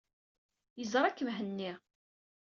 [0.79, 1.71] Yeẓra-k Mhenni.